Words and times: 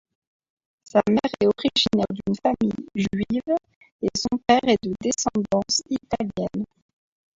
Sa 0.83 0.99
mère 1.07 1.31
est 1.39 1.45
originaire 1.45 2.07
d'une 2.09 2.33
famille 2.41 2.87
juive 2.95 3.55
et 4.01 4.07
son 4.17 4.35
père 4.47 4.67
est 4.67 4.81
de 4.83 4.95
descendance 4.99 5.83
italienne. 5.91 6.65